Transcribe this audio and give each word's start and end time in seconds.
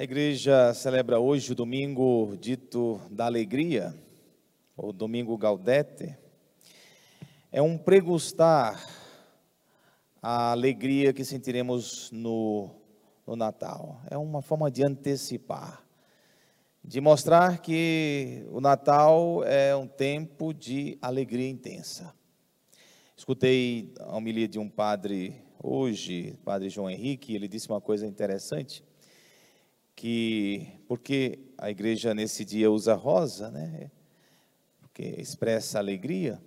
A 0.00 0.02
igreja 0.02 0.72
celebra 0.72 1.20
hoje 1.20 1.52
o 1.52 1.54
domingo 1.54 2.34
dito 2.40 2.98
da 3.10 3.26
alegria, 3.26 3.94
ou 4.74 4.94
domingo 4.94 5.36
Gaudete. 5.36 6.16
É 7.52 7.60
um 7.60 7.76
pregustar 7.76 8.82
a 10.22 10.52
alegria 10.52 11.12
que 11.12 11.22
sentiremos 11.22 12.10
no, 12.12 12.70
no 13.26 13.36
Natal. 13.36 14.00
É 14.10 14.16
uma 14.16 14.40
forma 14.40 14.70
de 14.70 14.82
antecipar, 14.82 15.84
de 16.82 16.98
mostrar 16.98 17.58
que 17.58 18.46
o 18.50 18.58
Natal 18.58 19.44
é 19.44 19.76
um 19.76 19.86
tempo 19.86 20.54
de 20.54 20.96
alegria 21.02 21.50
intensa. 21.50 22.14
Escutei 23.14 23.92
a 24.00 24.16
homilia 24.16 24.48
de 24.48 24.58
um 24.58 24.66
padre 24.66 25.44
hoje, 25.62 26.38
padre 26.42 26.70
João 26.70 26.88
Henrique, 26.88 27.34
ele 27.34 27.46
disse 27.46 27.68
uma 27.68 27.82
coisa 27.82 28.06
interessante 28.06 28.82
que 30.00 30.66
porque 30.88 31.38
a 31.58 31.70
igreja 31.70 32.14
nesse 32.14 32.42
dia 32.42 32.70
usa 32.70 32.94
rosa, 32.94 33.50
né? 33.50 33.90
Porque 34.80 35.02
expressa 35.02 35.78
alegria. 35.78 36.40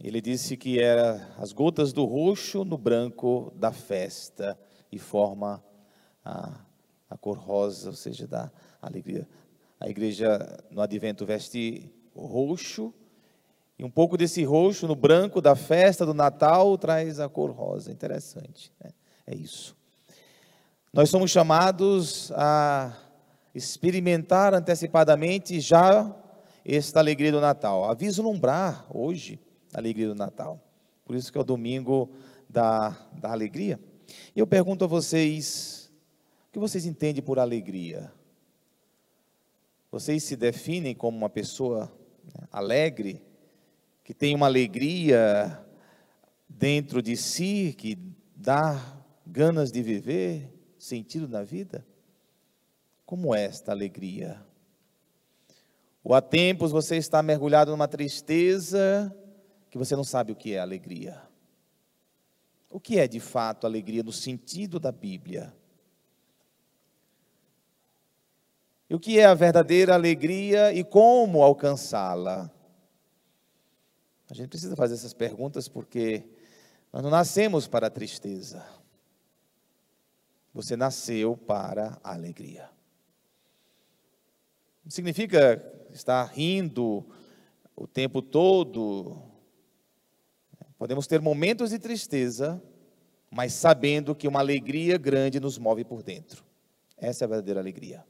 Ele 0.00 0.20
disse 0.20 0.56
que 0.56 0.78
era 0.78 1.34
as 1.36 1.52
gotas 1.52 1.92
do 1.92 2.04
roxo 2.04 2.64
no 2.64 2.78
branco 2.78 3.52
da 3.56 3.72
festa 3.72 4.56
e 4.92 5.00
forma 5.00 5.60
a, 6.24 6.60
a 7.10 7.18
cor 7.18 7.38
rosa, 7.38 7.88
ou 7.88 7.96
seja, 7.96 8.24
da 8.24 8.52
alegria. 8.80 9.28
A 9.80 9.88
igreja 9.88 10.38
no 10.70 10.80
advento 10.80 11.26
veste 11.26 11.92
roxo 12.14 12.94
e 13.76 13.82
um 13.82 13.90
pouco 13.90 14.16
desse 14.16 14.44
roxo 14.44 14.86
no 14.86 14.94
branco 14.94 15.40
da 15.40 15.56
festa 15.56 16.06
do 16.06 16.14
Natal 16.14 16.78
traz 16.78 17.18
a 17.18 17.28
cor 17.28 17.50
rosa. 17.50 17.90
Interessante, 17.90 18.72
né? 18.80 18.92
É 19.26 19.34
isso. 19.34 19.77
Nós 20.98 21.10
somos 21.10 21.30
chamados 21.30 22.32
a 22.32 22.92
experimentar 23.54 24.52
antecipadamente 24.52 25.60
já 25.60 26.12
esta 26.64 26.98
alegria 26.98 27.30
do 27.30 27.40
Natal, 27.40 27.88
a 27.88 27.94
vislumbrar 27.94 28.84
hoje 28.90 29.38
a 29.72 29.78
alegria 29.78 30.08
do 30.08 30.14
Natal. 30.16 30.60
Por 31.04 31.14
isso 31.14 31.30
que 31.30 31.38
é 31.38 31.40
o 31.40 31.44
domingo 31.44 32.10
da, 32.50 32.98
da 33.12 33.30
alegria. 33.30 33.78
E 34.34 34.40
eu 34.40 34.44
pergunto 34.44 34.82
a 34.82 34.88
vocês, 34.88 35.88
o 36.48 36.52
que 36.54 36.58
vocês 36.58 36.84
entendem 36.84 37.22
por 37.22 37.38
alegria? 37.38 38.12
Vocês 39.92 40.24
se 40.24 40.34
definem 40.34 40.96
como 40.96 41.16
uma 41.16 41.30
pessoa 41.30 41.92
né, 42.24 42.48
alegre, 42.50 43.22
que 44.02 44.12
tem 44.12 44.34
uma 44.34 44.46
alegria 44.46 45.64
dentro 46.48 47.00
de 47.00 47.16
si, 47.16 47.72
que 47.78 47.96
dá 48.34 49.00
ganas 49.24 49.70
de 49.70 49.80
viver? 49.80 50.57
Sentido 50.78 51.28
na 51.28 51.42
vida? 51.42 51.86
Como 53.04 53.34
é 53.34 53.44
esta 53.44 53.72
alegria? 53.72 54.44
Ou 56.04 56.14
há 56.14 56.20
tempos 56.20 56.70
você 56.70 56.96
está 56.96 57.22
mergulhado 57.22 57.70
numa 57.70 57.88
tristeza 57.88 59.14
que 59.70 59.76
você 59.76 59.94
não 59.94 60.04
sabe 60.04 60.32
o 60.32 60.36
que 60.36 60.54
é 60.54 60.58
alegria. 60.58 61.20
O 62.70 62.80
que 62.80 62.98
é 62.98 63.08
de 63.08 63.20
fato 63.20 63.66
alegria 63.66 64.02
no 64.02 64.12
sentido 64.12 64.78
da 64.78 64.92
Bíblia? 64.92 65.54
E 68.88 68.94
o 68.94 69.00
que 69.00 69.18
é 69.18 69.26
a 69.26 69.34
verdadeira 69.34 69.94
alegria 69.94 70.72
e 70.72 70.82
como 70.82 71.42
alcançá-la? 71.42 72.50
A 74.30 74.34
gente 74.34 74.48
precisa 74.48 74.76
fazer 74.76 74.94
essas 74.94 75.12
perguntas 75.12 75.68
porque 75.68 76.24
nós 76.92 77.02
não 77.02 77.10
nascemos 77.10 77.66
para 77.66 77.86
a 77.86 77.90
tristeza. 77.90 78.64
Você 80.58 80.76
nasceu 80.76 81.36
para 81.36 82.00
a 82.02 82.14
alegria. 82.14 82.68
Não 84.84 84.90
significa 84.90 85.62
estar 85.92 86.24
rindo 86.24 87.08
o 87.76 87.86
tempo 87.86 88.20
todo. 88.20 89.22
Podemos 90.76 91.06
ter 91.06 91.20
momentos 91.20 91.70
de 91.70 91.78
tristeza, 91.78 92.60
mas 93.30 93.52
sabendo 93.52 94.16
que 94.16 94.26
uma 94.26 94.40
alegria 94.40 94.98
grande 94.98 95.38
nos 95.38 95.58
move 95.58 95.84
por 95.84 96.02
dentro. 96.02 96.44
Essa 96.96 97.22
é 97.22 97.26
a 97.26 97.28
verdadeira 97.28 97.60
alegria. 97.60 98.04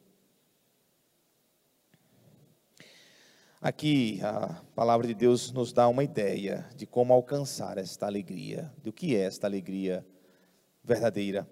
Aqui 3.61 4.23
a 4.23 4.63
palavra 4.75 5.07
de 5.07 5.13
Deus 5.13 5.53
nos 5.53 5.71
dá 5.71 5.87
uma 5.87 6.03
ideia 6.03 6.67
de 6.75 6.87
como 6.87 7.13
alcançar 7.13 7.77
esta 7.77 8.07
alegria, 8.07 8.73
do 8.83 8.91
que 8.91 9.15
é 9.15 9.21
esta 9.21 9.47
alegria 9.47 10.03
verdadeira. 10.83 11.47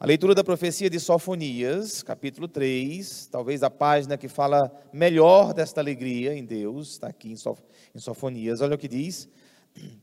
A 0.00 0.06
leitura 0.06 0.32
da 0.32 0.44
profecia 0.44 0.88
de 0.88 1.00
Sofonias, 1.00 2.04
capítulo 2.04 2.46
3, 2.46 3.26
talvez 3.32 3.64
a 3.64 3.68
página 3.68 4.16
que 4.16 4.28
fala 4.28 4.70
melhor 4.92 5.52
desta 5.52 5.80
alegria 5.80 6.32
em 6.32 6.44
Deus, 6.44 6.90
está 6.90 7.08
aqui 7.08 7.32
em 7.32 7.98
Sofonias. 7.98 8.60
Olha 8.60 8.76
o 8.76 8.78
que 8.78 8.86
diz: 8.86 9.28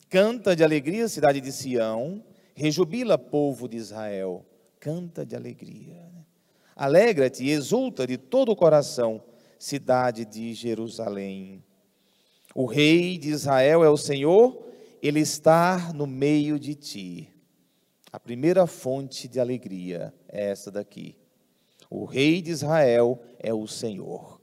Canta 0.09 0.53
de 0.53 0.65
alegria, 0.65 1.07
cidade 1.07 1.39
de 1.39 1.49
Sião, 1.49 2.21
rejubila, 2.53 3.17
povo 3.17 3.69
de 3.69 3.77
Israel. 3.77 4.45
Canta 4.81 5.25
de 5.25 5.33
alegria. 5.33 6.09
Né? 6.13 6.25
Alegra-te 6.75 7.45
e 7.45 7.51
exulta 7.51 8.05
de 8.05 8.17
todo 8.17 8.51
o 8.51 8.55
coração, 8.55 9.23
cidade 9.57 10.25
de 10.25 10.53
Jerusalém. 10.53 11.63
O 12.53 12.65
rei 12.65 13.17
de 13.17 13.29
Israel 13.29 13.81
é 13.81 13.89
o 13.89 13.95
Senhor, 13.95 14.61
ele 15.01 15.21
está 15.21 15.93
no 15.93 16.05
meio 16.05 16.59
de 16.59 16.75
ti. 16.75 17.34
A 18.15 18.19
primeira 18.19 18.65
fonte 18.65 19.27
de 19.27 19.41
alegria 19.41 20.13
é 20.29 20.45
essa 20.45 20.71
daqui. 20.71 21.17
O 21.89 22.05
Rei 22.05 22.41
de 22.41 22.49
Israel 22.49 23.21
é 23.39 23.53
o 23.53 23.67
Senhor. 23.67 24.39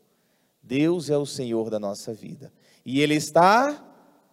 Deus 0.62 1.08
é 1.08 1.16
o 1.16 1.24
Senhor 1.24 1.70
da 1.70 1.80
nossa 1.80 2.12
vida. 2.12 2.52
E 2.84 3.00
Ele 3.00 3.14
está 3.14 3.82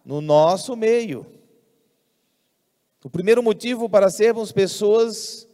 no 0.04 0.20
nosso 0.20 0.76
meio. 0.76 1.24
O 3.02 3.08
primeiro 3.08 3.42
motivo 3.42 3.88
para 3.88 4.10
sermos 4.10 4.52
pessoas 4.52 5.48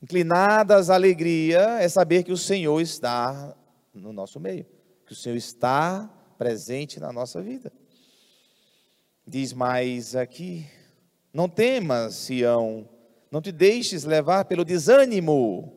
inclinadas 0.00 0.88
à 0.88 0.94
alegria 0.94 1.80
é 1.80 1.88
saber 1.88 2.22
que 2.22 2.30
o 2.30 2.38
Senhor 2.38 2.80
está 2.80 3.56
no 3.92 4.12
nosso 4.12 4.38
meio, 4.38 4.66
que 5.04 5.14
o 5.14 5.16
Senhor 5.16 5.34
está 5.34 6.08
presente 6.38 7.00
na 7.00 7.12
nossa 7.12 7.42
vida. 7.42 7.72
Diz 9.26 9.52
mais 9.52 10.14
aqui, 10.14 10.64
não 11.32 11.48
temas, 11.48 12.14
Sião, 12.14 12.88
não 13.30 13.40
te 13.40 13.50
deixes 13.50 14.04
levar 14.04 14.44
pelo 14.44 14.64
desânimo. 14.64 15.72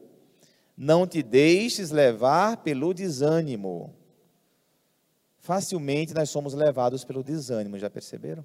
Não 0.77 1.07
te 1.07 1.23
deixes 1.23 1.89
levar 1.89 2.57
pelo 2.57 2.93
desânimo. 2.93 3.95
Facilmente 5.37 6.13
nós 6.13 6.29
somos 6.29 6.53
levados 6.53 7.05
pelo 7.05 7.23
desânimo, 7.23 7.79
já 7.79 7.89
perceberam? 7.89 8.43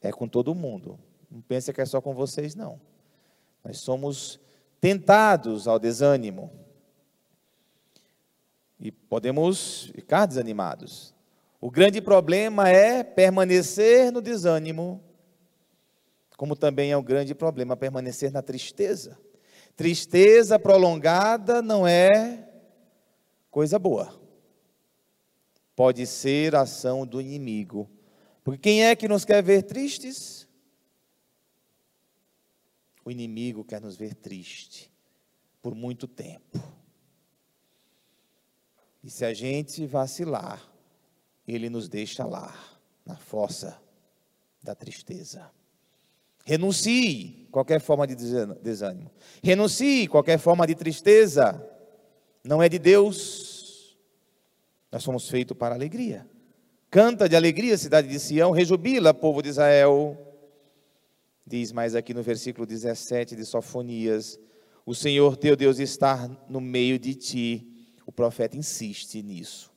É 0.00 0.10
com 0.10 0.26
todo 0.26 0.52
mundo. 0.52 0.98
Não 1.30 1.40
pense 1.40 1.72
que 1.72 1.80
é 1.80 1.86
só 1.86 2.00
com 2.00 2.12
vocês, 2.12 2.56
não. 2.56 2.80
Nós 3.62 3.78
somos 3.78 4.40
tentados 4.80 5.68
ao 5.68 5.78
desânimo. 5.78 6.50
E 8.80 8.90
podemos 8.90 9.92
ficar 9.94 10.26
desanimados. 10.26 11.14
O 11.60 11.70
grande 11.70 12.00
problema 12.00 12.68
é 12.68 13.04
permanecer 13.04 14.10
no 14.10 14.20
desânimo 14.20 15.00
como 16.42 16.56
também 16.56 16.90
é 16.90 16.96
um 16.96 17.04
grande 17.04 17.36
problema 17.36 17.76
permanecer 17.76 18.32
na 18.32 18.42
tristeza. 18.42 19.16
Tristeza 19.76 20.58
prolongada 20.58 21.62
não 21.62 21.86
é 21.86 22.52
coisa 23.48 23.78
boa. 23.78 24.20
Pode 25.76 26.04
ser 26.04 26.56
ação 26.56 27.06
do 27.06 27.20
inimigo. 27.20 27.88
Porque 28.42 28.58
quem 28.58 28.84
é 28.84 28.96
que 28.96 29.06
nos 29.06 29.24
quer 29.24 29.40
ver 29.40 29.62
tristes? 29.62 30.48
O 33.04 33.10
inimigo 33.12 33.64
quer 33.64 33.80
nos 33.80 33.94
ver 33.94 34.12
triste 34.12 34.92
por 35.62 35.76
muito 35.76 36.08
tempo. 36.08 36.60
E 39.00 39.08
se 39.08 39.24
a 39.24 39.32
gente 39.32 39.86
vacilar, 39.86 40.60
ele 41.46 41.70
nos 41.70 41.88
deixa 41.88 42.26
lá, 42.26 42.52
na 43.06 43.16
fossa 43.16 43.80
da 44.60 44.74
tristeza. 44.74 45.48
Renuncie 46.44 47.48
qualquer 47.50 47.80
forma 47.80 48.06
de 48.06 48.16
desânimo. 48.62 49.10
Renuncie 49.42 50.08
qualquer 50.08 50.38
forma 50.38 50.66
de 50.66 50.74
tristeza. 50.74 51.64
Não 52.42 52.62
é 52.62 52.68
de 52.68 52.78
Deus. 52.78 53.96
Nós 54.90 55.02
somos 55.02 55.28
feitos 55.28 55.56
para 55.56 55.74
alegria. 55.74 56.26
Canta 56.90 57.28
de 57.28 57.36
alegria, 57.36 57.78
cidade 57.78 58.08
de 58.08 58.18
Sião, 58.18 58.50
rejubila, 58.50 59.14
povo 59.14 59.40
de 59.42 59.48
Israel. 59.48 60.18
Diz 61.46 61.72
mais 61.72 61.94
aqui 61.94 62.12
no 62.12 62.22
versículo 62.22 62.66
17 62.66 63.34
de 63.34 63.44
Sofonias: 63.44 64.38
O 64.84 64.94
Senhor 64.94 65.36
teu 65.36 65.56
Deus 65.56 65.78
está 65.78 66.28
no 66.48 66.60
meio 66.60 66.98
de 66.98 67.14
ti. 67.14 67.68
O 68.04 68.12
profeta 68.12 68.56
insiste 68.56 69.22
nisso. 69.22 69.72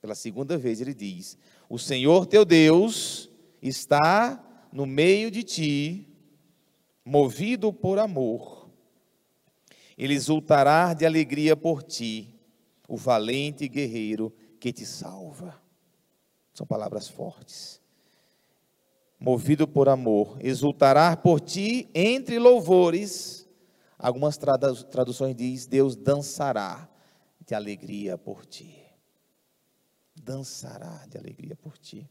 Pela 0.00 0.14
segunda 0.14 0.56
vez 0.56 0.80
ele 0.80 0.94
diz: 0.94 1.36
O 1.68 1.78
Senhor 1.78 2.26
teu 2.26 2.44
Deus 2.44 3.30
está 3.60 4.40
no 4.72 4.86
meio 4.86 5.30
de 5.30 5.42
ti, 5.42 6.08
movido 7.04 7.72
por 7.72 7.98
amor, 7.98 8.70
ele 9.96 10.14
exultará 10.14 10.94
de 10.94 11.04
alegria 11.04 11.54
por 11.54 11.82
ti, 11.82 12.34
o 12.88 12.96
valente 12.96 13.68
guerreiro 13.68 14.34
que 14.58 14.72
te 14.72 14.86
salva. 14.86 15.60
São 16.54 16.66
palavras 16.66 17.08
fortes. 17.08 17.80
Movido 19.18 19.68
por 19.68 19.88
amor, 19.88 20.36
exultará 20.40 21.16
por 21.16 21.40
ti 21.40 21.88
entre 21.94 22.38
louvores. 22.38 23.48
Algumas 23.98 24.36
traduções 24.36 25.36
diz 25.36 25.66
Deus 25.66 25.94
dançará 25.94 26.88
de 27.46 27.54
alegria 27.54 28.18
por 28.18 28.44
ti. 28.44 28.82
Dançará 30.20 31.06
de 31.08 31.18
alegria 31.18 31.54
por 31.54 31.78
ti. 31.78 32.08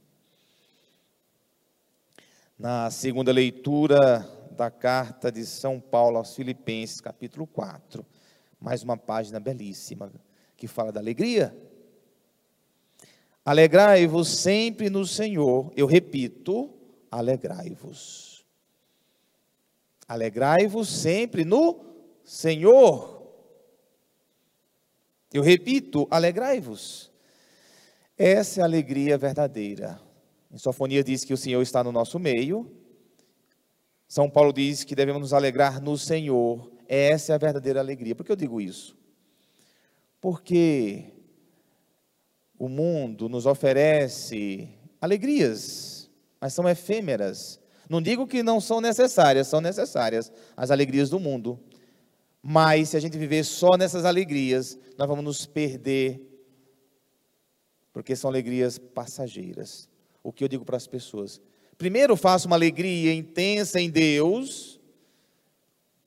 Na 2.62 2.92
segunda 2.92 3.32
leitura 3.32 4.20
da 4.52 4.70
carta 4.70 5.32
de 5.32 5.44
São 5.48 5.80
Paulo 5.80 6.18
aos 6.18 6.36
Filipenses, 6.36 7.02
capítulo 7.02 7.48
4, 7.48 8.06
mais 8.60 8.84
uma 8.84 8.96
página 8.96 9.40
belíssima 9.40 10.14
que 10.56 10.68
fala 10.68 10.92
da 10.92 11.00
alegria. 11.00 11.58
Alegrai-vos 13.44 14.28
sempre 14.28 14.92
no 14.92 15.08
Senhor. 15.08 15.74
Eu 15.76 15.88
repito, 15.88 16.72
alegrai-vos. 17.10 18.46
Alegrai-vos 20.08 20.88
sempre 20.88 21.44
no 21.44 21.84
Senhor. 22.24 23.28
Eu 25.34 25.42
repito, 25.42 26.08
alegrai-vos. 26.12 27.12
Essa 28.16 28.60
é 28.60 28.62
a 28.62 28.68
alegria 28.68 29.18
verdadeira. 29.18 30.11
Em 30.52 30.58
Sofonia 30.58 31.04
diz 31.04 31.24
que 31.24 31.34
o 31.34 31.38
Senhor 31.38 31.62
está 31.62 31.84
no 31.84 31.92
nosso 31.92 32.20
meio. 32.20 32.70
São 34.08 34.30
Paulo 34.30 34.52
diz 34.52 34.84
que 34.84 34.94
devemos 34.94 35.22
nos 35.22 35.34
alegrar 35.34 35.82
no 35.82 35.98
Senhor. 35.98 36.70
Essa 36.88 37.32
é 37.32 37.36
a 37.36 37.38
verdadeira 37.38 37.80
alegria. 37.80 38.14
Por 38.14 38.26
que 38.26 38.32
eu 38.32 38.36
digo 38.36 38.60
isso? 38.60 38.98
Porque 40.20 41.14
o 42.60 42.68
mundo 42.68 43.30
nos 43.30 43.46
oferece 43.46 44.68
alegrias, 45.00 46.12
mas 46.40 46.54
são 46.54 46.68
efêmeras. 46.68 47.60
Não 47.90 48.02
digo 48.02 48.28
que 48.28 48.44
não 48.44 48.60
são 48.60 48.82
necessárias, 48.82 49.48
são 49.48 49.62
necessárias 49.62 50.32
as 50.56 50.70
alegrias 50.70 51.10
do 51.10 51.20
mundo. 51.20 51.58
Mas 52.42 52.90
se 52.90 52.98
a 52.98 53.00
gente 53.00 53.18
viver 53.18 53.46
só 53.46 53.78
nessas 53.78 54.04
alegrias, 54.04 54.78
nós 54.98 55.08
vamos 55.08 55.24
nos 55.24 55.46
perder, 55.46 56.22
porque 57.94 58.16
são 58.16 58.30
alegrias 58.30 58.78
passageiras. 58.78 59.91
O 60.24 60.32
que 60.32 60.44
eu 60.44 60.48
digo 60.48 60.66
para 60.66 60.78
as 60.78 60.88
pessoas? 60.88 61.42
Primeiro, 61.78 62.16
faça 62.16 62.48
uma 62.48 62.56
alegria 62.56 63.14
intensa 63.14 63.80
em 63.80 63.90
Deus, 63.90 64.80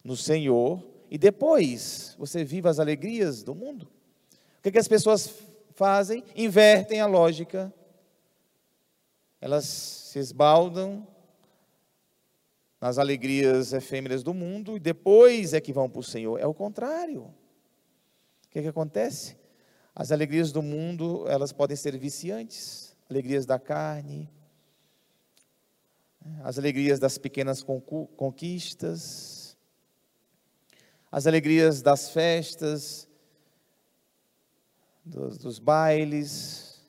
no 0.05 0.17
Senhor, 0.17 0.85
e 1.11 1.19
depois 1.19 2.15
você 2.19 2.45
viva 2.45 2.71
as 2.71 2.79
alegrias 2.79 3.43
do 3.43 3.55
mundo. 3.55 3.89
O 4.59 4.63
que, 4.63 4.69
é 4.69 4.73
que 4.73 4.79
as 4.79 4.89
pessoas 4.89 5.33
fazem? 5.75 6.23
Invertem 6.37 7.01
a 7.01 7.07
lógica. 7.07 7.73
Elas 9.41 9.65
se 9.65 10.19
esbaldam 10.19 11.07
nas 12.81 12.99
alegrias 12.99 13.73
efêmeras 13.73 14.23
do 14.23 14.33
mundo 14.33 14.77
e 14.77 14.81
depois 14.81 15.55
é 15.55 15.61
que 15.61 15.73
vão 15.73 15.89
para 15.89 16.01
o 16.01 16.05
Senhor. 16.05 16.39
É 16.39 16.47
o 16.47 16.55
contrário. 16.55 17.23
O 17.23 17.35
que, 18.51 18.59
é 18.59 18.63
que 18.63 18.69
acontece? 18.69 19.37
As 19.95 20.13
alegrias 20.13 20.53
do 20.53 20.63
mundo, 20.63 21.25
elas 21.29 21.53
podem 21.53 21.77
ser 21.77 21.97
viciantes. 21.99 22.94
Alegrias 23.15 23.47
da 23.47 23.61
carne, 23.61 24.29
as 26.43 26.59
alegrias 26.59 26.99
das 26.99 27.17
pequenas 27.17 27.63
conquistas, 27.63 29.57
as 31.13 31.25
alegrias 31.25 31.81
das 31.81 32.11
festas, 32.11 33.09
dos, 35.05 35.39
dos 35.39 35.61
bailes, 35.61 36.85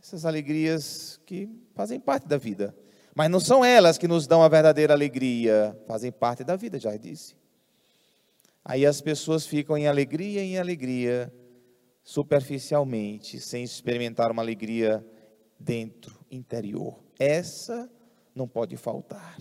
essas 0.00 0.24
alegrias 0.24 1.20
que 1.26 1.48
fazem 1.74 1.98
parte 1.98 2.28
da 2.28 2.38
vida, 2.38 2.72
mas 3.16 3.28
não 3.28 3.40
são 3.40 3.64
elas 3.64 3.98
que 3.98 4.06
nos 4.06 4.28
dão 4.28 4.44
a 4.44 4.48
verdadeira 4.48 4.94
alegria, 4.94 5.76
fazem 5.88 6.12
parte 6.12 6.44
da 6.44 6.54
vida, 6.54 6.78
já 6.78 6.96
disse. 6.96 7.34
Aí 8.64 8.86
as 8.86 9.00
pessoas 9.00 9.44
ficam 9.44 9.76
em 9.76 9.88
alegria 9.88 10.40
em 10.40 10.56
alegria, 10.56 11.34
superficialmente, 12.02 13.40
sem 13.40 13.62
experimentar 13.62 14.30
uma 14.30 14.42
alegria 14.42 15.04
dentro, 15.58 16.18
interior. 16.30 16.98
Essa 17.18 17.90
não 18.34 18.48
pode 18.48 18.76
faltar. 18.76 19.38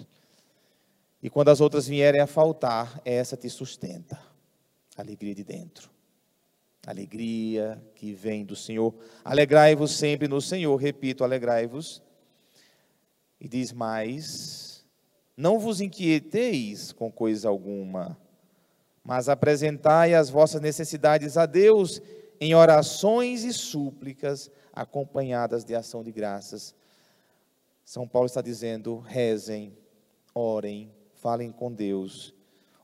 E 1.22 1.30
quando 1.30 1.50
as 1.50 1.62
outras 1.62 1.88
vierem 1.88 2.22
a 2.22 2.28
faltar, 2.28 3.02
essa 3.04 3.36
te 3.36 3.50
sustenta 3.50 4.30
alegria 5.02 5.34
de 5.34 5.44
dentro. 5.44 5.90
Alegria 6.86 7.82
que 7.96 8.14
vem 8.14 8.46
do 8.46 8.56
Senhor. 8.56 8.94
Alegrai-vos 9.24 9.92
sempre 9.92 10.28
no 10.28 10.42
Senhor. 10.42 10.76
Repito, 10.76 11.24
alegrai-vos. 11.24 12.02
E 13.40 13.48
diz 13.48 13.72
mais: 13.72 14.86
Não 15.36 15.60
vos 15.60 15.82
inquieteis 15.82 16.92
com 16.92 17.12
coisa 17.12 17.50
alguma, 17.50 18.18
mas 19.04 19.30
apresentai 19.30 20.14
as 20.14 20.30
vossas 20.30 20.62
necessidades 20.62 21.38
a 21.38 21.46
Deus 21.46 22.02
em 22.40 22.56
orações 22.56 23.44
e 23.44 23.54
súplicas, 23.54 24.50
acompanhadas 24.74 25.64
de 25.64 25.76
ação 25.76 26.04
de 26.04 26.12
graças. 26.12 26.76
São 27.84 28.08
Paulo 28.08 28.28
está 28.28 28.42
dizendo: 28.42 29.00
rezem, 29.00 29.78
orem, 30.34 30.94
falem 31.14 31.52
com 31.52 31.72
Deus 31.72 32.34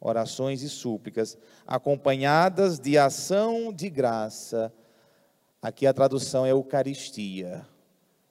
orações 0.05 0.61
e 0.61 0.69
súplicas, 0.69 1.35
acompanhadas 1.65 2.79
de 2.79 2.95
ação 2.95 3.73
de 3.73 3.89
graça. 3.89 4.71
Aqui 5.59 5.87
a 5.87 5.93
tradução 5.93 6.45
é 6.45 6.51
Eucaristia. 6.51 7.67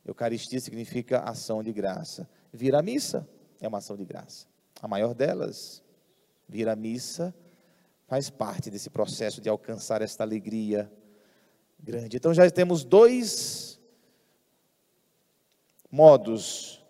Eucaristia 0.06 0.60
significa 0.60 1.20
ação 1.20 1.64
de 1.64 1.72
graça. 1.72 2.28
Vir 2.52 2.76
à 2.76 2.82
missa 2.82 3.28
é 3.60 3.66
uma 3.66 3.78
ação 3.78 3.96
de 3.96 4.04
graça. 4.04 4.46
A 4.80 4.86
maior 4.86 5.14
delas, 5.14 5.82
vir 6.48 6.68
à 6.68 6.76
missa, 6.76 7.34
faz 8.06 8.30
parte 8.30 8.70
desse 8.70 8.88
processo 8.88 9.40
de 9.40 9.48
alcançar 9.48 10.00
esta 10.00 10.22
alegria 10.22 10.90
grande. 11.82 12.16
Então 12.16 12.32
já 12.32 12.50
temos 12.50 12.84
dois 12.84 13.80
modos, 15.90 16.84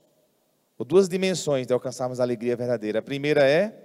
ou 0.79 0.85
duas 0.85 1.09
dimensões 1.09 1.67
de 1.67 1.73
alcançarmos 1.73 2.21
a 2.21 2.23
alegria 2.23 2.57
verdadeira. 2.57 3.01
A 3.01 3.03
primeira 3.03 3.47
é 3.49 3.85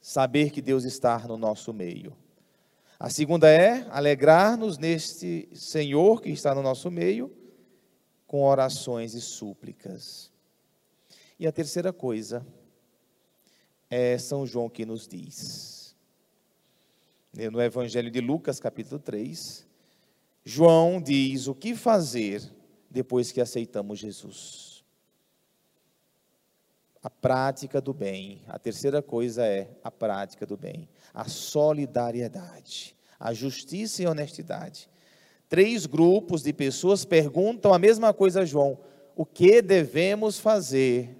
saber 0.00 0.50
que 0.50 0.60
Deus 0.60 0.84
está 0.84 1.18
no 1.20 1.36
nosso 1.36 1.72
meio. 1.72 2.16
A 2.98 3.10
segunda 3.10 3.48
é 3.50 3.86
alegrar-nos 3.90 4.78
neste 4.78 5.48
Senhor 5.54 6.22
que 6.22 6.30
está 6.30 6.54
no 6.54 6.62
nosso 6.62 6.90
meio, 6.90 7.30
com 8.26 8.42
orações 8.42 9.14
e 9.14 9.20
súplicas. 9.20 10.32
E 11.38 11.46
a 11.46 11.52
terceira 11.52 11.92
coisa 11.92 12.46
é 13.90 14.16
São 14.18 14.46
João 14.46 14.68
que 14.68 14.86
nos 14.86 15.06
diz. 15.06 15.94
No 17.52 17.60
Evangelho 17.60 18.10
de 18.10 18.20
Lucas, 18.20 18.58
capítulo 18.58 18.98
3, 18.98 19.65
João 20.48 21.02
diz 21.02 21.46
o 21.46 21.54
que 21.54 21.74
fazer 21.74 22.42
depois 22.88 23.32
que 23.32 23.40
aceitamos 23.40 23.98
Jesus 23.98 24.76
a 27.06 27.10
prática 27.10 27.80
do 27.80 27.94
bem. 27.94 28.42
A 28.48 28.58
terceira 28.58 29.00
coisa 29.00 29.46
é 29.46 29.70
a 29.84 29.92
prática 29.92 30.44
do 30.44 30.56
bem, 30.56 30.88
a 31.14 31.28
solidariedade, 31.28 32.96
a 33.16 33.32
justiça 33.32 34.02
e 34.02 34.06
a 34.06 34.10
honestidade. 34.10 34.90
Três 35.48 35.86
grupos 35.86 36.42
de 36.42 36.52
pessoas 36.52 37.04
perguntam 37.04 37.72
a 37.72 37.78
mesma 37.78 38.12
coisa 38.12 38.40
a 38.40 38.44
João: 38.44 38.76
o 39.14 39.24
que 39.24 39.62
devemos 39.62 40.40
fazer? 40.40 41.16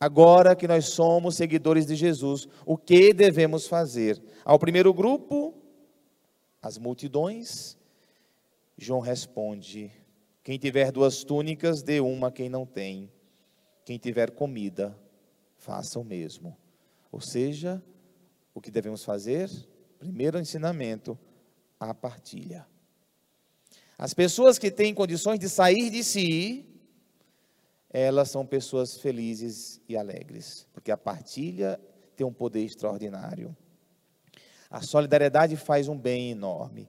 Agora 0.00 0.56
que 0.56 0.66
nós 0.66 0.86
somos 0.86 1.36
seguidores 1.36 1.86
de 1.86 1.94
Jesus, 1.94 2.48
o 2.66 2.76
que 2.76 3.14
devemos 3.14 3.68
fazer? 3.68 4.20
Ao 4.44 4.58
primeiro 4.58 4.92
grupo, 4.92 5.47
as 6.60 6.78
multidões, 6.78 7.76
João 8.76 9.00
responde: 9.00 9.92
quem 10.42 10.58
tiver 10.58 10.90
duas 10.90 11.24
túnicas, 11.24 11.82
dê 11.82 12.00
uma 12.00 12.28
a 12.28 12.32
quem 12.32 12.48
não 12.48 12.64
tem. 12.64 13.12
Quem 13.84 13.98
tiver 13.98 14.30
comida, 14.30 14.98
faça 15.56 15.98
o 15.98 16.04
mesmo. 16.04 16.56
Ou 17.10 17.20
seja, 17.20 17.82
o 18.54 18.60
que 18.60 18.70
devemos 18.70 19.04
fazer? 19.04 19.50
Primeiro 19.98 20.38
ensinamento, 20.38 21.18
a 21.78 21.92
partilha. 21.92 22.66
As 23.96 24.14
pessoas 24.14 24.58
que 24.58 24.70
têm 24.70 24.94
condições 24.94 25.38
de 25.38 25.48
sair 25.48 25.90
de 25.90 26.04
si, 26.04 26.64
elas 27.90 28.30
são 28.30 28.46
pessoas 28.46 28.96
felizes 28.96 29.80
e 29.88 29.96
alegres, 29.96 30.66
porque 30.72 30.90
a 30.90 30.96
partilha 30.96 31.80
tem 32.14 32.26
um 32.26 32.32
poder 32.32 32.64
extraordinário. 32.64 33.56
A 34.70 34.82
solidariedade 34.82 35.56
faz 35.56 35.88
um 35.88 35.98
bem 35.98 36.30
enorme. 36.30 36.88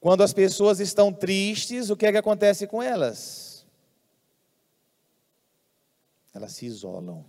Quando 0.00 0.22
as 0.22 0.32
pessoas 0.32 0.80
estão 0.80 1.12
tristes, 1.12 1.88
o 1.90 1.96
que 1.96 2.06
é 2.06 2.12
que 2.12 2.18
acontece 2.18 2.66
com 2.66 2.82
elas? 2.82 3.54
elas 6.34 6.52
se 6.52 6.66
isolam. 6.66 7.24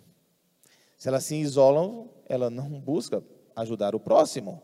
Se 0.98 1.08
ela 1.08 1.22
se 1.22 1.36
isola, 1.36 2.10
ela 2.28 2.50
não 2.50 2.80
busca 2.80 3.24
ajudar 3.56 3.94
o 3.94 4.00
próximo. 4.00 4.62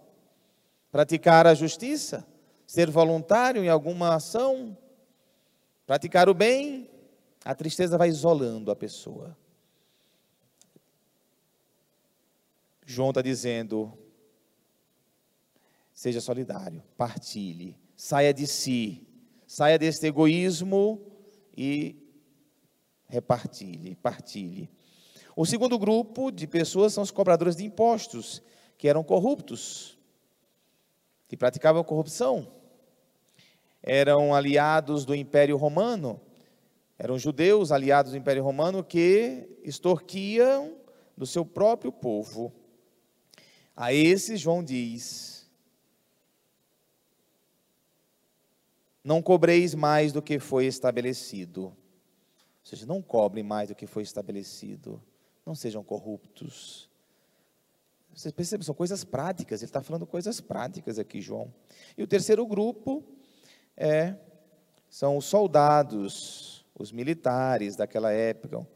Praticar 0.92 1.46
a 1.46 1.54
justiça, 1.54 2.26
ser 2.66 2.90
voluntário 2.90 3.64
em 3.64 3.70
alguma 3.70 4.16
ação, 4.16 4.76
praticar 5.86 6.28
o 6.28 6.34
bem, 6.34 6.90
a 7.46 7.54
tristeza 7.56 7.98
vai 7.98 8.10
isolando 8.10 8.72
a 8.72 8.76
pessoa. 8.76 9.38
João 12.86 13.10
está 13.10 13.22
dizendo: 13.22 13.98
seja 16.02 16.20
solidário, 16.20 16.82
partilhe, 16.98 17.78
saia 17.96 18.34
de 18.34 18.48
si, 18.48 19.08
saia 19.46 19.78
desse 19.78 20.08
egoísmo 20.08 21.00
e 21.56 21.96
repartilhe, 23.06 23.96
partilhe. 23.98 24.68
O 25.36 25.46
segundo 25.46 25.78
grupo 25.78 26.32
de 26.32 26.48
pessoas 26.48 26.92
são 26.92 27.04
os 27.04 27.12
cobradores 27.12 27.56
de 27.56 27.64
impostos, 27.64 28.42
que 28.80 28.88
eram 28.88 29.04
corruptos, 29.04 29.96
que 31.28 31.38
praticavam 31.38 31.84
corrupção. 31.84 32.52
Eram 33.84 34.34
aliados 34.34 35.06
do 35.06 35.14
Império 35.14 35.56
Romano, 35.56 36.20
eram 36.98 37.20
judeus 37.20 37.72
aliados 37.72 38.14
do 38.14 38.18
Império 38.18 38.44
Romano 38.44 38.84
que 38.84 39.48
extorquiam 39.64 40.80
do 41.16 41.28
seu 41.28 41.46
próprio 41.46 41.92
povo. 41.92 42.52
A 43.76 43.94
esses, 43.94 44.40
João 44.40 44.64
diz: 44.64 45.41
Não 49.04 49.22
cobreis 49.22 49.74
mais 49.74 50.12
do 50.12 50.22
que 50.22 50.40
foi 50.40 50.66
estabelecido. 50.66 51.64
Ou 51.64 51.76
seja, 52.64 52.86
não 52.86 53.02
cobrem 53.02 53.44
mais 53.44 53.70
do 53.70 53.76
que 53.76 53.88
foi 53.88 54.04
estabelecido. 54.04 55.02
Não 55.46 55.56
sejam 55.56 55.84
corruptos. 55.84 56.90
Vocês 58.14 58.32
percebem, 58.32 58.66
são 58.66 58.76
coisas 58.76 59.04
práticas. 59.04 59.62
Ele 59.62 59.70
está 59.70 59.82
falando 59.82 60.06
coisas 60.06 60.40
práticas 60.40 61.00
aqui, 61.00 61.22
João. 61.22 61.52
E 61.98 62.04
o 62.04 62.08
terceiro 62.08 62.46
grupo 62.46 63.04
é, 63.76 64.16
são 64.90 65.18
os 65.18 65.26
soldados, 65.26 66.66
os 66.78 66.92
militares 66.92 67.76
daquela 67.76 68.12
época, 68.12 68.68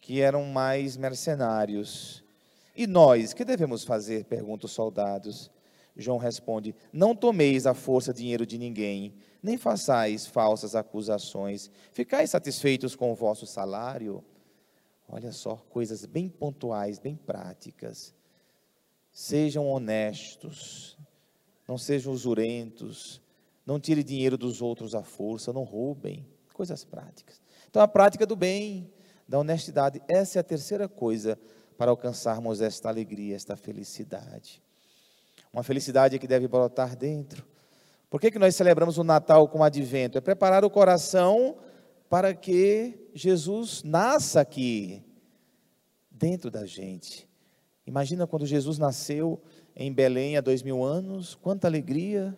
que 0.00 0.20
eram 0.20 0.44
mais 0.44 0.96
mercenários. 0.96 2.22
E 2.76 2.86
nós, 2.86 3.32
que 3.32 3.44
devemos 3.44 3.84
fazer? 3.84 4.24
Pergunta 4.24 4.66
os 4.66 4.72
soldados. 4.72 5.50
João 5.96 6.18
responde: 6.18 6.74
Não 6.92 7.14
tomeis 7.16 7.66
à 7.66 7.74
força 7.74 8.14
dinheiro 8.14 8.46
de 8.46 8.56
ninguém, 8.56 9.14
nem 9.42 9.56
façais 9.56 10.26
falsas 10.26 10.74
acusações. 10.74 11.70
Ficais 11.92 12.30
satisfeitos 12.30 12.96
com 12.96 13.12
o 13.12 13.14
vosso 13.14 13.46
salário. 13.46 14.24
Olha 15.08 15.32
só, 15.32 15.56
coisas 15.70 16.04
bem 16.04 16.28
pontuais, 16.28 16.98
bem 16.98 17.16
práticas. 17.16 18.14
Sejam 19.12 19.66
honestos, 19.66 20.98
não 21.66 21.78
sejam 21.78 22.12
usurentos, 22.12 23.20
não 23.64 23.80
tire 23.80 24.02
dinheiro 24.02 24.36
dos 24.36 24.62
outros 24.62 24.94
à 24.94 25.02
força, 25.02 25.52
não 25.52 25.64
roubem. 25.64 26.26
Coisas 26.52 26.84
práticas. 26.84 27.40
Então, 27.68 27.80
a 27.80 27.86
prática 27.88 28.26
do 28.26 28.34
bem, 28.34 28.90
da 29.28 29.38
honestidade, 29.38 30.02
essa 30.08 30.38
é 30.38 30.40
a 30.40 30.44
terceira 30.44 30.88
coisa 30.88 31.38
para 31.76 31.90
alcançarmos 31.90 32.60
esta 32.60 32.88
alegria, 32.88 33.36
esta 33.36 33.56
felicidade. 33.56 34.60
Uma 35.52 35.62
felicidade 35.62 36.18
que 36.18 36.26
deve 36.26 36.48
brotar 36.48 36.96
dentro. 36.96 37.46
Por 38.10 38.20
que, 38.20 38.30
que 38.30 38.38
nós 38.38 38.56
celebramos 38.56 38.96
o 38.96 39.04
Natal 39.04 39.48
com 39.48 39.58
o 39.58 39.62
advento? 39.62 40.16
É 40.16 40.20
preparar 40.20 40.64
o 40.64 40.70
coração 40.70 41.58
para 42.08 42.34
que 42.34 43.10
Jesus 43.14 43.82
nasça 43.82 44.40
aqui, 44.40 45.04
dentro 46.10 46.50
da 46.50 46.64
gente. 46.64 47.28
Imagina 47.86 48.26
quando 48.26 48.46
Jesus 48.46 48.78
nasceu 48.78 49.40
em 49.76 49.92
Belém 49.92 50.36
há 50.36 50.40
dois 50.40 50.62
mil 50.62 50.82
anos, 50.82 51.34
quanta 51.34 51.66
alegria. 51.66 52.36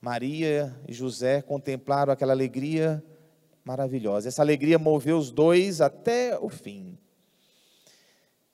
Maria 0.00 0.74
e 0.88 0.92
José 0.92 1.42
contemplaram 1.42 2.12
aquela 2.12 2.32
alegria 2.32 3.02
maravilhosa. 3.64 4.28
Essa 4.28 4.42
alegria 4.42 4.78
moveu 4.78 5.18
os 5.18 5.30
dois 5.30 5.80
até 5.80 6.38
o 6.38 6.48
fim. 6.48 6.98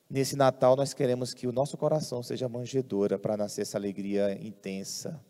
Nesse 0.08 0.36
Natal, 0.36 0.76
nós 0.76 0.94
queremos 0.94 1.34
que 1.34 1.48
o 1.48 1.52
nosso 1.52 1.76
coração 1.76 2.22
seja 2.22 2.48
manjedoura 2.48 3.18
para 3.18 3.36
nascer 3.36 3.62
essa 3.62 3.76
alegria 3.76 4.38
intensa, 4.40 5.20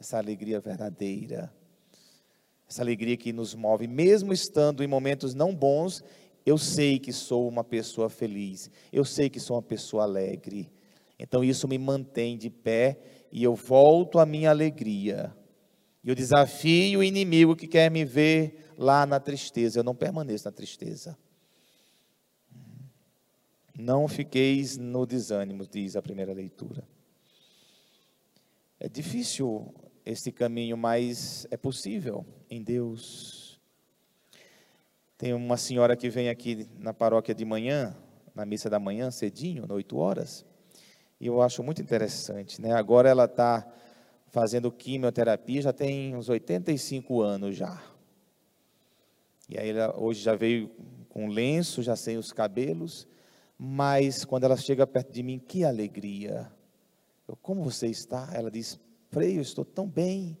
essa 0.00 0.18
alegria 0.18 0.58
verdadeira, 0.58 1.52
essa 2.68 2.82
alegria 2.82 3.16
que 3.16 3.32
nos 3.32 3.54
move, 3.54 3.86
mesmo 3.86 4.32
estando 4.32 4.82
em 4.82 4.88
momentos 4.88 5.32
não 5.32 5.54
bons. 5.54 6.02
Eu 6.44 6.58
sei 6.58 6.98
que 6.98 7.12
sou 7.12 7.48
uma 7.48 7.62
pessoa 7.62 8.10
feliz, 8.10 8.68
eu 8.92 9.04
sei 9.04 9.30
que 9.30 9.38
sou 9.38 9.56
uma 9.56 9.62
pessoa 9.62 10.02
alegre. 10.02 10.72
Então 11.18 11.44
isso 11.44 11.68
me 11.68 11.78
mantém 11.78 12.36
de 12.36 12.50
pé 12.50 12.98
e 13.30 13.44
eu 13.44 13.54
volto 13.54 14.18
à 14.18 14.26
minha 14.26 14.50
alegria. 14.50 15.32
E 16.02 16.08
eu 16.08 16.14
desafio 16.14 16.98
o 16.98 17.04
inimigo 17.04 17.54
que 17.54 17.66
quer 17.68 17.90
me 17.90 18.04
ver 18.04 18.72
lá 18.76 19.06
na 19.06 19.18
tristeza. 19.20 19.78
Eu 19.78 19.84
não 19.84 19.94
permaneço 19.94 20.44
na 20.44 20.52
tristeza. 20.52 21.16
Não 23.78 24.08
fiqueis 24.08 24.78
no 24.78 25.04
desânimo, 25.04 25.66
diz 25.66 25.96
a 25.96 26.02
primeira 26.02 26.32
leitura. 26.32 26.82
É 28.80 28.88
difícil 28.88 29.74
esse 30.04 30.32
caminho, 30.32 30.76
mas 30.76 31.46
é 31.50 31.56
possível 31.56 32.24
em 32.48 32.62
Deus. 32.62 33.60
Tem 35.18 35.34
uma 35.34 35.56
senhora 35.56 35.96
que 35.96 36.08
vem 36.08 36.28
aqui 36.28 36.68
na 36.78 36.94
paróquia 36.94 37.34
de 37.34 37.44
manhã, 37.44 37.96
na 38.34 38.46
missa 38.46 38.70
da 38.70 38.78
manhã, 38.78 39.10
cedinho, 39.10 39.64
às 39.64 39.70
8 39.70 39.96
horas, 39.96 40.46
e 41.20 41.26
eu 41.26 41.40
acho 41.42 41.62
muito 41.62 41.80
interessante. 41.80 42.60
Né? 42.60 42.72
Agora 42.72 43.08
ela 43.08 43.24
está 43.24 43.66
fazendo 44.28 44.70
quimioterapia, 44.70 45.62
já 45.62 45.72
tem 45.72 46.14
uns 46.14 46.28
85 46.28 47.22
anos 47.22 47.56
já. 47.56 47.82
E 49.48 49.58
aí 49.58 49.70
ela 49.70 49.98
hoje 49.98 50.22
já 50.22 50.34
veio 50.34 50.70
com 51.08 51.28
lenço, 51.28 51.82
já 51.82 51.96
sem 51.96 52.18
os 52.18 52.32
cabelos, 52.32 53.08
mas 53.58 54.24
quando 54.24 54.44
ela 54.44 54.56
chega 54.56 54.86
perto 54.86 55.12
de 55.12 55.22
mim, 55.22 55.38
que 55.38 55.64
alegria. 55.64 56.50
Eu, 57.26 57.36
como 57.36 57.62
você 57.62 57.86
está? 57.86 58.28
Ela 58.32 58.50
diz, 58.50 58.78
Frei, 59.10 59.38
eu 59.38 59.42
estou 59.42 59.64
tão 59.64 59.86
bem, 59.86 60.38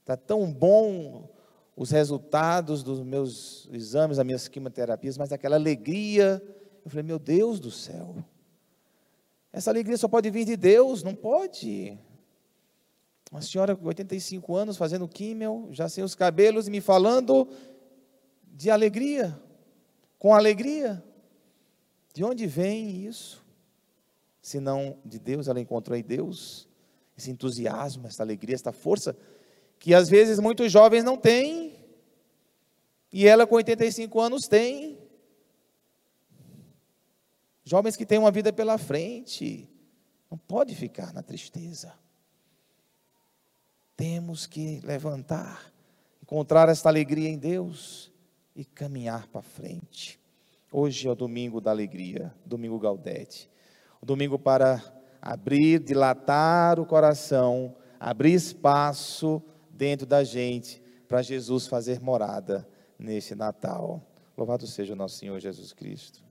está 0.00 0.16
tão 0.16 0.52
bom 0.52 1.28
os 1.76 1.90
resultados 1.90 2.82
dos 2.82 3.00
meus 3.00 3.68
exames, 3.72 4.16
das 4.16 4.26
minhas 4.26 4.46
quimioterapias, 4.46 5.18
mas 5.18 5.32
aquela 5.32 5.56
alegria, 5.56 6.40
eu 6.84 6.90
falei, 6.90 7.02
meu 7.02 7.18
Deus 7.18 7.58
do 7.58 7.70
céu, 7.70 8.14
essa 9.52 9.70
alegria 9.70 9.96
só 9.96 10.08
pode 10.08 10.30
vir 10.30 10.44
de 10.44 10.56
Deus, 10.56 11.02
não 11.02 11.14
pode. 11.14 11.98
Uma 13.30 13.42
senhora 13.42 13.74
com 13.74 13.86
85 13.86 14.54
anos 14.54 14.76
fazendo 14.76 15.08
químio, 15.08 15.68
já 15.70 15.88
sem 15.88 16.04
os 16.04 16.14
cabelos 16.14 16.68
e 16.68 16.70
me 16.70 16.80
falando 16.80 17.48
de 18.52 18.70
alegria, 18.70 19.36
com 20.18 20.34
alegria. 20.34 21.02
De 22.14 22.22
onde 22.22 22.46
vem 22.46 23.04
isso? 23.04 23.44
Se 24.40 24.60
não 24.60 24.96
de 25.04 25.18
Deus, 25.18 25.48
ela 25.48 25.60
encontrou 25.60 25.98
em 25.98 26.02
Deus 26.02 26.68
esse 27.18 27.30
entusiasmo, 27.30 28.06
essa 28.06 28.22
alegria, 28.22 28.54
essa 28.54 28.72
força, 28.72 29.16
que 29.80 29.92
às 29.92 30.08
vezes 30.08 30.38
muitos 30.38 30.70
jovens 30.70 31.02
não 31.02 31.16
têm, 31.16 31.74
e 33.12 33.26
ela 33.26 33.46
com 33.46 33.56
85 33.56 34.20
anos 34.20 34.46
tem. 34.46 34.98
Jovens 37.64 37.96
que 37.96 38.06
têm 38.06 38.18
uma 38.18 38.30
vida 38.30 38.52
pela 38.52 38.78
frente, 38.78 39.68
não 40.30 40.38
pode 40.38 40.74
ficar 40.74 41.12
na 41.12 41.22
tristeza. 41.22 41.94
Temos 43.96 44.46
que 44.46 44.80
levantar, 44.80 45.72
encontrar 46.22 46.68
esta 46.68 46.88
alegria 46.88 47.28
em 47.28 47.38
Deus 47.38 48.12
e 48.54 48.64
caminhar 48.64 49.26
para 49.28 49.42
frente. 49.42 50.20
Hoje 50.76 51.06
é 51.06 51.10
o 51.12 51.14
domingo 51.14 51.60
da 51.60 51.70
alegria, 51.70 52.34
domingo 52.44 52.80
Gaudete. 52.80 53.48
O 54.02 54.04
domingo 54.04 54.36
para 54.36 54.82
abrir, 55.22 55.78
dilatar 55.78 56.80
o 56.80 56.84
coração, 56.84 57.76
abrir 58.00 58.32
espaço 58.32 59.40
dentro 59.70 60.04
da 60.04 60.24
gente 60.24 60.82
para 61.06 61.22
Jesus 61.22 61.68
fazer 61.68 62.00
morada 62.00 62.68
nesse 62.98 63.36
Natal. 63.36 64.02
Louvado 64.36 64.66
seja 64.66 64.94
o 64.94 64.96
nosso 64.96 65.16
Senhor 65.16 65.38
Jesus 65.38 65.72
Cristo. 65.72 66.23